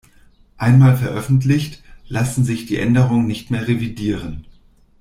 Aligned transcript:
Einmal 0.57 0.97
veröffentlicht, 0.97 1.83
lassen 2.07 2.43
sich 2.43 2.65
die 2.65 2.79
Änderungen 2.79 3.27
nicht 3.27 3.51
mehr 3.51 3.67
revidieren. 3.67 4.47